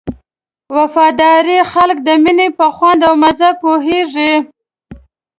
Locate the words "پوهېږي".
3.61-4.33